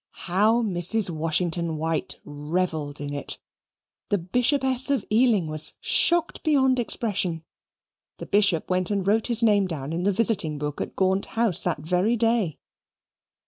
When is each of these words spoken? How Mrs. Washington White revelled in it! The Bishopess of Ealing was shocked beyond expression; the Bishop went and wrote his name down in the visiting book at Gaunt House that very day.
How 0.25 0.63
Mrs. 0.63 1.11
Washington 1.11 1.77
White 1.77 2.15
revelled 2.25 2.99
in 2.99 3.13
it! 3.13 3.37
The 4.09 4.17
Bishopess 4.17 4.89
of 4.89 5.05
Ealing 5.11 5.45
was 5.45 5.75
shocked 5.79 6.41
beyond 6.41 6.79
expression; 6.79 7.43
the 8.17 8.25
Bishop 8.25 8.67
went 8.67 8.89
and 8.89 9.05
wrote 9.05 9.27
his 9.27 9.43
name 9.43 9.67
down 9.67 9.93
in 9.93 10.01
the 10.01 10.11
visiting 10.11 10.57
book 10.57 10.81
at 10.81 10.95
Gaunt 10.95 11.27
House 11.37 11.65
that 11.65 11.81
very 11.81 12.17
day. 12.17 12.57